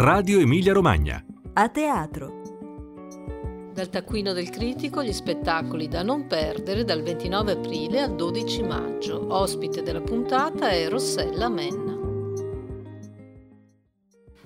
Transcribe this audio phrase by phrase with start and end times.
[0.00, 1.20] Radio Emilia Romagna.
[1.54, 3.72] A teatro.
[3.74, 9.34] Dal taccuino del critico gli spettacoli da non perdere dal 29 aprile al 12 maggio.
[9.34, 11.96] Ospite della puntata è Rossella Menna.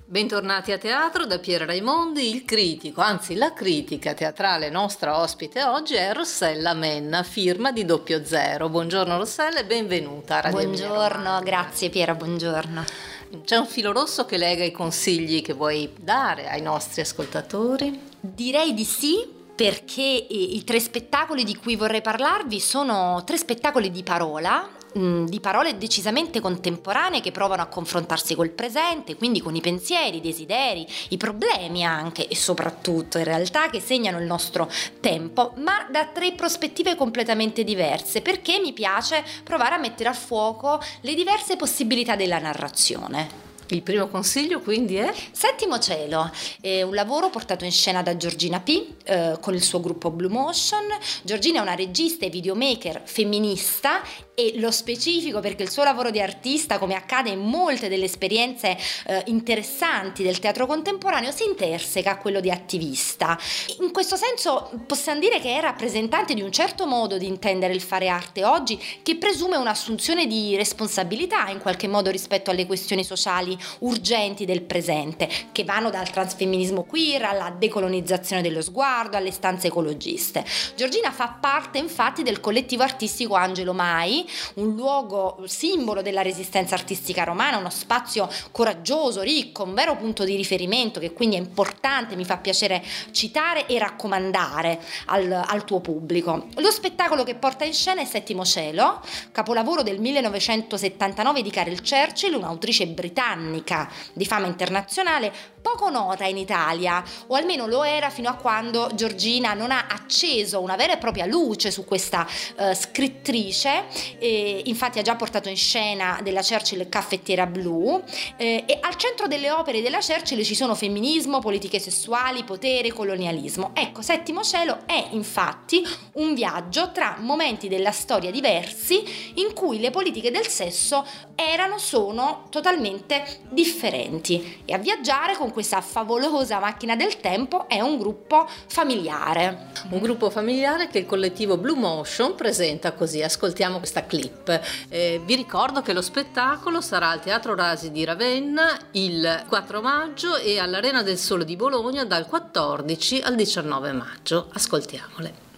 [0.07, 5.93] Bentornati a teatro da Piera Raimondi, il critico, anzi la critica teatrale nostra ospite oggi
[5.93, 8.69] è Rossella Menna, firma di Doppio Zero.
[8.69, 13.12] Buongiorno Rossella e benvenuta a Radio Buongiorno, grazie Piera, buongiorno.
[13.41, 17.99] C'è un filo rosso che lega i consigli che vuoi dare ai nostri ascoltatori?
[18.19, 24.03] Direi di sì, perché i tre spettacoli di cui vorrei parlarvi sono tre spettacoli di
[24.03, 29.61] parola, mm, di parole decisamente contemporanee che provano a confrontarsi col presente, quindi con i
[29.61, 34.69] pensieri, i desideri, i problemi anche e soprattutto in realtà che segnano il nostro
[34.99, 40.81] tempo, ma da tre prospettive completamente diverse, perché mi piace provare a mettere a fuoco
[41.01, 43.43] le diverse possibilità della narrazione.
[43.73, 45.11] Il primo consiglio quindi è?
[45.31, 46.29] Settimo Cielo,
[46.61, 50.29] è un lavoro portato in scena da Giorgina P eh, con il suo gruppo Blue
[50.29, 50.81] Motion.
[51.23, 54.01] Giorgina è una regista e videomaker femminista
[54.35, 58.77] e lo specifico perché il suo lavoro di artista, come accade in molte delle esperienze
[59.05, 63.37] eh, interessanti del teatro contemporaneo, si interseca a quello di attivista.
[63.81, 67.81] In questo senso possiamo dire che è rappresentante di un certo modo di intendere il
[67.81, 73.57] fare arte oggi che presume un'assunzione di responsabilità in qualche modo rispetto alle questioni sociali
[73.79, 80.43] urgenti del presente, che vanno dal transfemminismo queer alla decolonizzazione dello sguardo, alle stanze ecologiste.
[80.75, 84.22] Giorgina fa parte infatti del collettivo artistico Angelo Mai,
[84.55, 90.35] un luogo simbolo della resistenza artistica romana, uno spazio coraggioso, ricco, un vero punto di
[90.35, 96.47] riferimento che quindi è importante, mi fa piacere citare e raccomandare al, al tuo pubblico.
[96.55, 102.33] Lo spettacolo che porta in scena è Settimo Cielo, capolavoro del 1979 di Carol Churchill,
[102.33, 108.35] un'autrice britannica di fama internazionale, poco nota in Italia, o almeno lo era fino a
[108.35, 112.27] quando Giorgina non ha acceso una vera e propria luce su questa
[112.57, 113.85] uh, scrittrice,
[114.19, 118.01] e infatti ha già portato in scena della Churchill Caffettiera Blu,
[118.37, 123.71] eh, e al centro delle opere della Churchill ci sono femminismo, politiche sessuali, potere, colonialismo.
[123.73, 129.91] Ecco, Settimo Cielo è infatti un viaggio tra momenti della storia diversi in cui le
[129.91, 137.19] politiche del sesso erano, sono totalmente differenti e a viaggiare con questa favolosa macchina del
[137.19, 139.71] tempo è un gruppo familiare.
[139.89, 144.61] Un gruppo familiare che il collettivo Blue Motion presenta così, ascoltiamo questa clip.
[144.89, 150.37] Eh, vi ricordo che lo spettacolo sarà al Teatro Rasi di Ravenna il 4 maggio
[150.37, 154.49] e all'Arena del Sole di Bologna dal 14 al 19 maggio.
[154.53, 155.51] Ascoltiamole.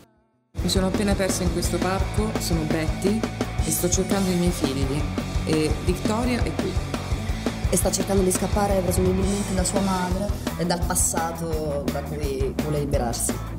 [0.62, 3.20] Mi sono appena persa in questo parco, sono Betty
[3.66, 5.02] e sto cercando i miei figli.
[5.46, 6.74] E Victoria è qui
[7.70, 12.80] e sta cercando di scappare presumibilmente da sua madre e dal passato da cui vuole
[12.80, 13.55] liberarsi.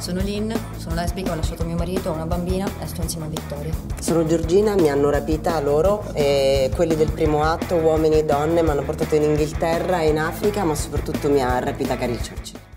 [0.00, 3.28] Sono Lynn, sono lesbica, ho lasciato mio marito, ho una bambina e sto insieme a
[3.28, 3.74] Vittoria.
[4.00, 8.70] Sono Giorgina, mi hanno rapita loro e quelli del primo atto, uomini e donne, mi
[8.70, 12.69] hanno portato in Inghilterra e in Africa, ma soprattutto mi ha rapita Caril Churchill.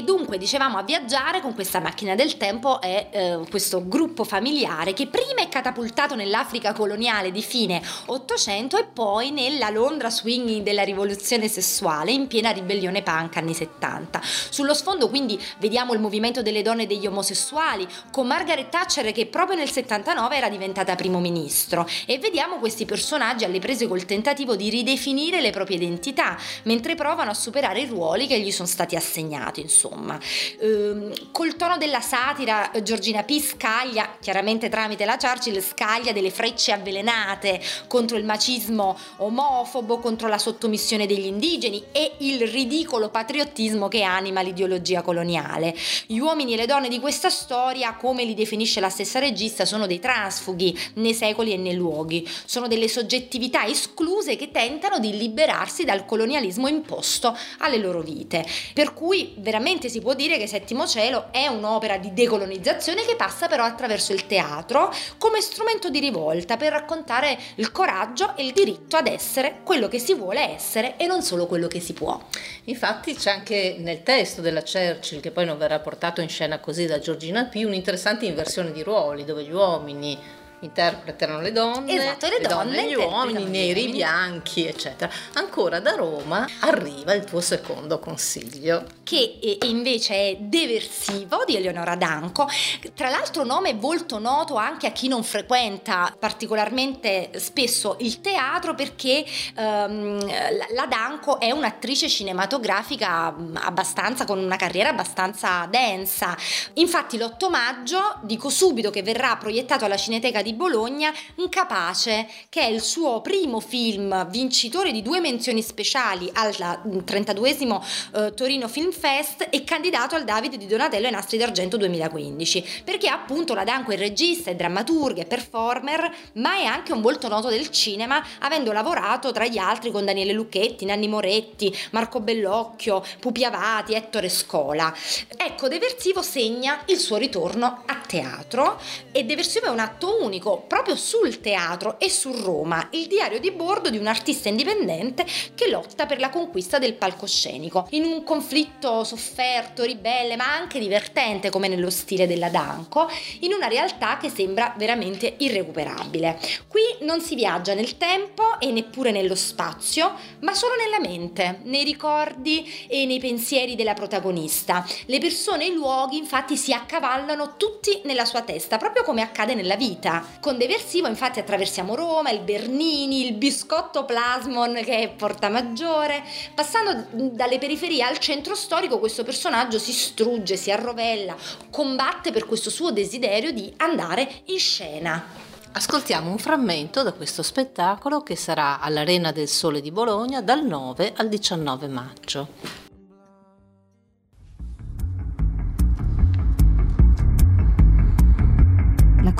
[0.00, 4.94] E dunque dicevamo a viaggiare con questa macchina del tempo è eh, questo gruppo familiare
[4.94, 10.84] che prima è catapultato nell'Africa coloniale di fine 800 e poi nella Londra swinging della
[10.84, 14.22] rivoluzione sessuale in piena ribellione punk anni 70.
[14.48, 19.26] Sullo sfondo quindi vediamo il movimento delle donne e degli omosessuali con Margaret Thatcher che
[19.26, 24.56] proprio nel 79 era diventata primo ministro e vediamo questi personaggi alle prese col tentativo
[24.56, 28.96] di ridefinire le proprie identità mentre provano a superare i ruoli che gli sono stati
[28.96, 29.60] assegnati.
[29.60, 30.18] Insomma insomma.
[30.60, 33.40] Ehm, col tono della satira, Giorgina P.
[33.40, 40.38] scaglia, chiaramente tramite la Churchill, scaglia delle frecce avvelenate contro il macismo omofobo, contro la
[40.38, 45.74] sottomissione degli indigeni e il ridicolo patriottismo che anima l'ideologia coloniale.
[46.06, 49.86] Gli uomini e le donne di questa storia, come li definisce la stessa regista, sono
[49.86, 55.84] dei transfughi nei secoli e nei luoghi, sono delle soggettività escluse che tentano di liberarsi
[55.84, 58.46] dal colonialismo imposto alle loro vite.
[58.74, 63.16] Per cui veramente sicuramente si può dire che Settimo Cielo è un'opera di decolonizzazione che
[63.16, 68.52] passa però attraverso il teatro come strumento di rivolta per raccontare il coraggio e il
[68.52, 72.20] diritto ad essere quello che si vuole essere e non solo quello che si può.
[72.64, 76.86] Infatti c'è anche nel testo della Churchill, che poi non verrà portato in scena così
[76.86, 80.18] da Giorgina P, un'interessante inversione di ruoli dove gli uomini
[80.60, 83.92] interpretano le donne, Esatto, le donne gli interpretano uomini, gli neri, uomini.
[83.92, 85.10] bianchi, eccetera.
[85.34, 88.84] Ancora da Roma arriva il tuo secondo consiglio.
[89.02, 92.46] che invece è Deversivo di Eleonora Danco,
[92.94, 99.24] tra l'altro nome molto noto anche a chi non frequenta particolarmente spesso il teatro perché
[99.56, 100.26] ehm,
[100.74, 106.36] la- Danco è un'attrice cinematografica mh, abbastanza con una carriera abbastanza densa.
[106.74, 112.66] Infatti l'8 maggio dico subito che verrà proiettato alla Cineteca di Bologna Incapace, che è
[112.66, 117.82] il suo primo film vincitore di due menzioni speciali al 32esimo
[118.14, 123.08] eh, Torino Film Fest e candidato al Davide di Donatello ai Nastri d'Argento 2015, perché
[123.08, 127.48] appunto la Danco è regista, è drammaturga, è performer, ma è anche un volto noto
[127.48, 133.44] del cinema, avendo lavorato tra gli altri con Daniele Lucchetti, Nanni Moretti, Marco Bellocchio, Pupi
[133.44, 134.92] Avati, Ettore Scola.
[135.36, 138.80] Ecco, Deversivo segna il suo ritorno a teatro
[139.12, 143.50] e Deversivo è un atto unico proprio sul teatro e su Roma, il diario di
[143.50, 149.04] bordo di un artista indipendente che lotta per la conquista del palcoscenico, in un conflitto
[149.04, 153.08] sofferto, ribelle, ma anche divertente come nello stile della Danco,
[153.40, 156.38] in una realtà che sembra veramente irrecuperabile.
[156.66, 161.84] Qui non si viaggia nel tempo e neppure nello spazio, ma solo nella mente, nei
[161.84, 164.86] ricordi e nei pensieri della protagonista.
[165.06, 169.54] Le persone e i luoghi infatti si accavallano tutti nella sua testa, proprio come accade
[169.54, 170.29] nella vita.
[170.38, 176.22] Con Deversivo infatti attraversiamo Roma, il Bernini, il biscotto Plasmon che è Porta Maggiore,
[176.54, 181.36] passando dalle periferie al centro storico questo personaggio si strugge, si arrovella,
[181.70, 185.24] combatte per questo suo desiderio di andare in scena.
[185.72, 191.12] Ascoltiamo un frammento da questo spettacolo che sarà all'Arena del Sole di Bologna dal 9
[191.16, 192.89] al 19 maggio.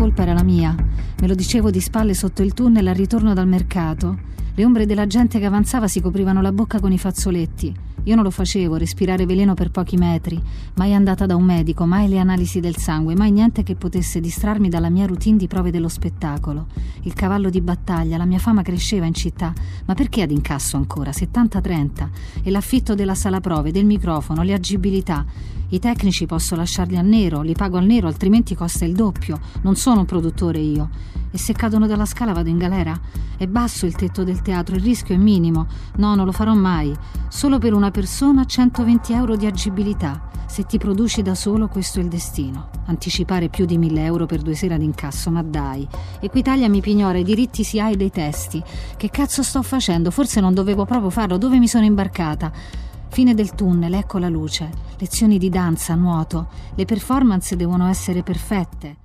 [0.00, 0.75] Colpa era la mia.
[1.20, 4.17] Me lo dicevo di spalle sotto il tunnel al ritorno dal mercato.
[4.55, 7.73] Le ombre della gente che avanzava si coprivano la bocca con i fazzoletti.
[8.05, 10.41] Io non lo facevo, respirare veleno per pochi metri.
[10.75, 14.69] Mai andata da un medico, mai le analisi del sangue, mai niente che potesse distrarmi
[14.69, 16.67] dalla mia routine di prove dello spettacolo.
[17.02, 19.52] Il cavallo di battaglia, la mia fama cresceva in città.
[19.85, 21.11] Ma perché ad incasso ancora?
[21.11, 22.08] 70-30.
[22.43, 25.25] E l'affitto della sala prove, del microfono, le agibilità.
[25.69, 29.38] I tecnici posso lasciarli al nero, li pago al nero, altrimenti costa il doppio.
[29.62, 30.88] Non sono un produttore io.
[31.31, 32.99] E se cadono dalla scala vado in galera?
[33.37, 35.67] È basso il tetto del teatro, il rischio è minimo.
[35.97, 36.94] No, non lo farò mai.
[37.29, 40.29] Solo per una persona 120 euro di agibilità.
[40.47, 42.71] Se ti produci da solo, questo è il destino.
[42.87, 45.87] Anticipare più di 1000 euro per due sere d'incasso, ma dai.
[46.19, 48.61] Equitalia mi pignora i diritti si ha dei testi.
[48.97, 50.11] Che cazzo sto facendo?
[50.11, 51.38] Forse non dovevo proprio farlo.
[51.38, 52.50] Dove mi sono imbarcata?
[53.09, 54.71] Fine del tunnel, ecco la luce.
[54.99, 56.49] Lezioni di danza, nuoto.
[56.75, 58.97] Le performance devono essere perfette.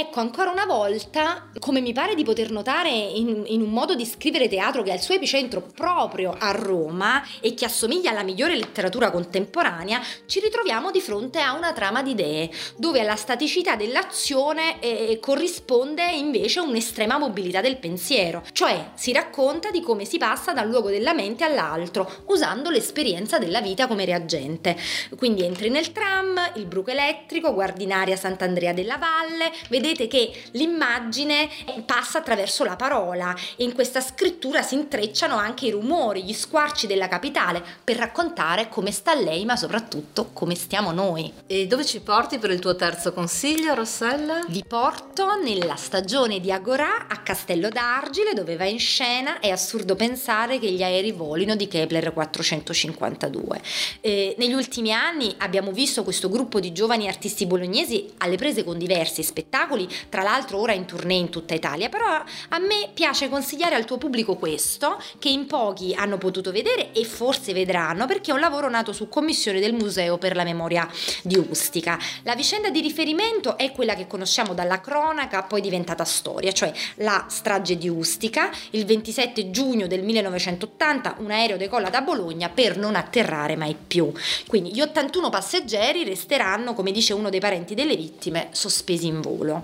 [0.00, 4.06] Ecco, ancora una volta, come mi pare di poter notare in, in, un modo di
[4.06, 8.54] scrivere teatro che ha il suo epicentro proprio a Roma e che assomiglia alla migliore
[8.54, 14.78] letteratura contemporanea, ci ritroviamo di fronte a una trama di idee, dove alla staticità dell'azione
[14.78, 20.68] eh, corrisponde invece un'estrema mobilità del pensiero, cioè si racconta di come si passa dal
[20.68, 24.76] luogo della mente all'altro, usando l'esperienza della vita come reagente.
[25.16, 30.06] Quindi entri nel tram, il bruco elettrico, guardi in aria Sant'Andrea della Valle, vedi vedete
[30.06, 31.48] che l'immagine
[31.86, 36.86] passa attraverso la parola e in questa scrittura si intrecciano anche i rumori, gli squarci
[36.86, 41.32] della capitale per raccontare come sta lei, ma soprattutto come stiamo noi.
[41.46, 44.44] E dove ci porti per il tuo terzo consiglio, Rossella?
[44.48, 49.94] Vi porto nella stagione di Agorà a Castello d'Argile, dove va in scena È assurdo
[49.94, 53.60] pensare che gli aerei volino di Kepler 452.
[54.00, 58.78] Eh, negli ultimi anni abbiamo visto questo gruppo di giovani artisti bolognesi alle prese con
[58.78, 59.77] diversi spettacoli
[60.08, 63.98] tra l'altro ora in tournée in tutta Italia, però a me piace consigliare al tuo
[63.98, 68.68] pubblico questo, che in pochi hanno potuto vedere e forse vedranno, perché è un lavoro
[68.68, 70.88] nato su commissione del Museo per la Memoria
[71.22, 71.98] di Ustica.
[72.22, 77.26] La vicenda di riferimento è quella che conosciamo dalla cronaca, poi diventata storia, cioè la
[77.28, 82.94] strage di Ustica, il 27 giugno del 1980 un aereo decolla da Bologna per non
[82.94, 84.12] atterrare mai più.
[84.46, 89.57] Quindi gli 81 passeggeri resteranno, come dice uno dei parenti delle vittime, sospesi in volo.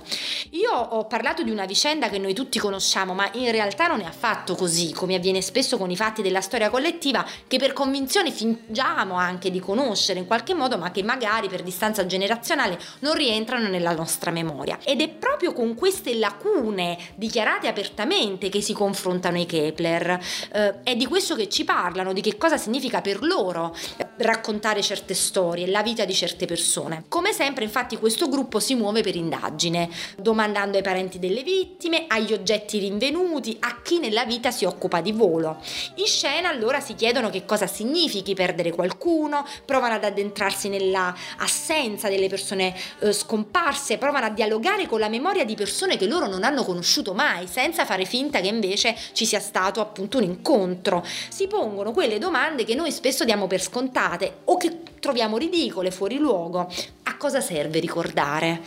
[0.51, 4.05] Io ho parlato di una vicenda che noi tutti conosciamo, ma in realtà non è
[4.05, 9.15] affatto così, come avviene spesso con i fatti della storia collettiva, che per convinzione fingiamo
[9.15, 13.93] anche di conoscere in qualche modo, ma che magari per distanza generazionale non rientrano nella
[13.93, 14.79] nostra memoria.
[14.83, 20.21] Ed è proprio con queste lacune dichiarate apertamente che si confrontano i Kepler.
[20.53, 23.75] Eh, è di questo che ci parlano, di che cosa significa per loro
[24.19, 27.05] raccontare certe storie, la vita di certe persone.
[27.09, 29.84] Come sempre, infatti, questo gruppo si muove per indagine
[30.17, 35.13] domandando ai parenti delle vittime, agli oggetti rinvenuti, a chi nella vita si occupa di
[35.13, 35.59] volo.
[35.97, 42.09] In scena allora si chiedono che cosa significhi perdere qualcuno, provano ad addentrarsi nella assenza
[42.09, 46.45] delle persone eh, scomparse, provano a dialogare con la memoria di persone che loro non
[46.45, 51.05] hanno conosciuto mai, senza fare finta che invece ci sia stato appunto un incontro.
[51.29, 56.19] Si pongono quelle domande che noi spesso diamo per scontate o che troviamo ridicole, fuori
[56.19, 56.71] luogo.
[57.05, 58.63] A cosa serve ricordare?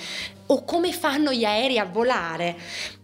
[0.47, 2.55] O come fanno gli aerei a volare.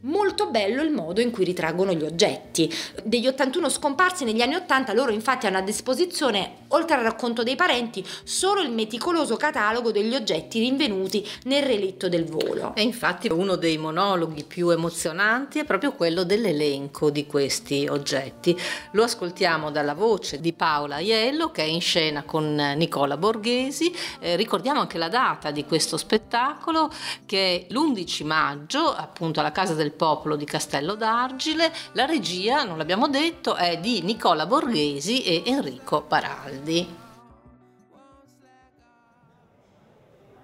[0.02, 2.72] Molto bello il modo in cui ritraggono gli oggetti.
[3.04, 7.56] Degli 81 scomparsi negli anni 80 loro infatti hanno a disposizione, oltre al racconto dei
[7.56, 12.76] parenti, solo il meticoloso catalogo degli oggetti rinvenuti nel relitto del volo.
[12.76, 18.58] E infatti uno dei monologhi più emozionanti è proprio quello dell'elenco di questi oggetti.
[18.92, 23.94] Lo ascoltiamo dalla voce di Paola Aiello che è in scena con Nicola Borghesi.
[24.20, 26.92] Eh, ricordiamo anche la data di questo spettacolo
[27.34, 33.08] che l'11 maggio, appunto alla Casa del Popolo di Castello d'Argile, la regia, non l'abbiamo
[33.08, 36.88] detto, è di Nicola Borghesi e Enrico Paraldi.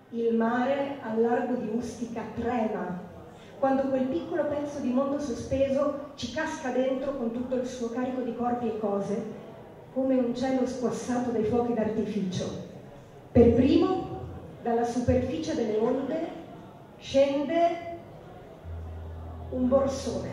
[0.09, 2.99] Il mare al largo di Ustica trema
[3.59, 8.21] quando quel piccolo pezzo di mondo sospeso ci casca dentro con tutto il suo carico
[8.21, 9.25] di corpi e cose,
[9.93, 12.45] come un cielo squassato dai fuochi d'artificio.
[13.31, 14.21] Per primo,
[14.63, 16.38] dalla superficie delle onde
[16.99, 17.87] scende
[19.51, 20.29] un borsone,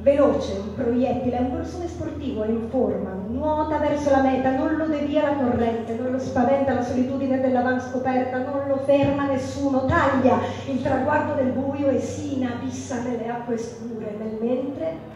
[0.00, 4.86] veloce, un proiettile, un borsone sportivo, è in forma, nuota verso la meta, non lo
[4.86, 10.80] devia la corrente, non lo spaventa la solitudine dell'avanscoperta, non lo ferma nessuno, taglia il
[10.82, 15.10] traguardo del buio e si inabissa nelle acque scure, nel mentre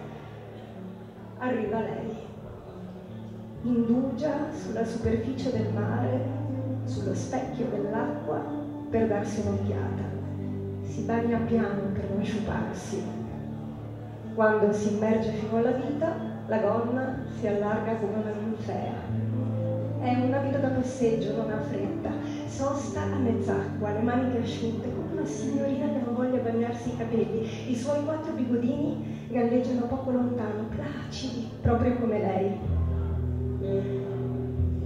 [1.38, 2.16] arriva lei,
[3.62, 6.44] indugia sulla superficie del mare,
[6.84, 8.42] sullo specchio dell'acqua
[8.90, 10.25] per darsi un'occhiata
[10.88, 13.02] si bagna piano per non sciuparsi.
[14.34, 16.14] Quando si immerge fino alla vita,
[16.46, 18.94] la gonna si allarga come una ninfea.
[20.00, 22.10] È un abito da passeggio, non ha fretta.
[22.46, 27.70] Sosta a mezz'acqua, le maniche asciutte, come una signorina che non voglia bagnarsi i capelli.
[27.70, 32.58] I suoi quattro bigodini galleggiano poco lontano, placidi, proprio come lei.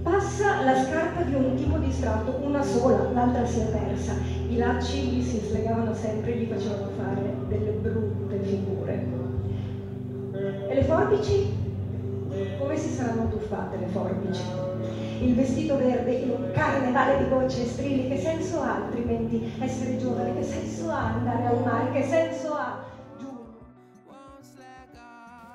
[0.01, 4.40] Passa la scarpa di un tipo distratto, una sola, l'altra si è persa.
[4.61, 9.07] Lacci gli si slegavano sempre e gli facevano fare delle brutte figure.
[10.69, 11.49] E le forbici?
[12.59, 14.43] Come si saranno tuffate le forbici?
[15.21, 20.35] Il vestito verde un carnevale di gocce e strilli, che senso ha altrimenti essere giovane?
[20.35, 21.89] Che senso ha andare al mare?
[21.89, 22.77] Che senso ha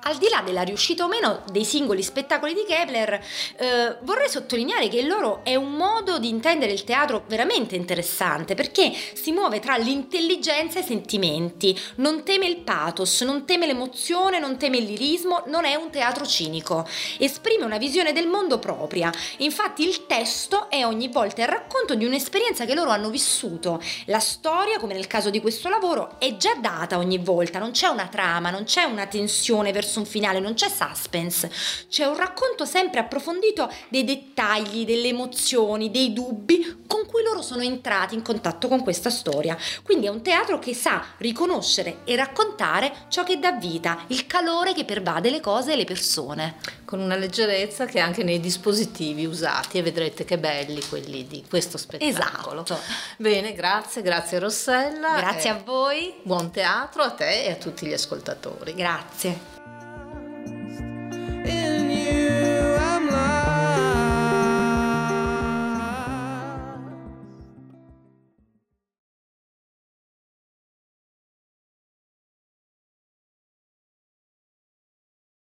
[0.07, 3.21] al di là della riuscita o meno dei singoli spettacoli di Kepler,
[3.57, 8.55] eh, vorrei sottolineare che il loro è un modo di intendere il teatro veramente interessante
[8.55, 14.39] perché si muove tra l'intelligenza e i sentimenti, non teme il pathos, non teme l'emozione,
[14.39, 16.87] non teme il lirismo, non è un teatro cinico,
[17.17, 19.11] esprime una visione del mondo propria.
[19.37, 23.81] Infatti il testo è ogni volta il racconto di un'esperienza che loro hanno vissuto.
[24.05, 27.87] La storia, come nel caso di questo lavoro, è già data ogni volta, non c'è
[27.87, 31.51] una trama, non c'è una tensione verso un finale, non c'è suspense,
[31.89, 37.61] c'è un racconto sempre approfondito dei dettagli, delle emozioni, dei dubbi con cui loro sono
[37.61, 39.57] entrati in contatto con questa storia.
[39.83, 44.73] Quindi è un teatro che sa riconoscere e raccontare ciò che dà vita, il calore
[44.73, 46.55] che pervade le cose e le persone.
[46.85, 51.77] Con una leggerezza che anche nei dispositivi usati e vedrete che belli quelli di questo
[51.77, 52.63] spettacolo.
[52.63, 52.79] Esatto.
[53.17, 55.17] Bene, grazie, grazie Rossella.
[55.17, 56.13] Grazie a voi.
[56.23, 58.73] Buon teatro a te e a tutti gli ascoltatori.
[58.73, 59.56] Grazie.